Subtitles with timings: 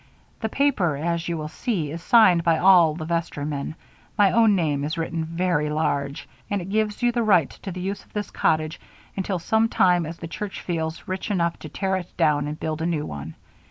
[0.39, 3.75] The paper, as you will see, is signed by all the vestrymen
[4.17, 7.81] my own name is written very large and it gives you the right to the
[7.81, 8.79] use of this cottage
[9.15, 12.81] until such time as the church feels rich enough to tear it down and build
[12.81, 13.35] a new one.